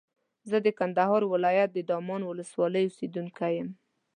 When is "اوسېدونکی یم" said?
2.85-3.69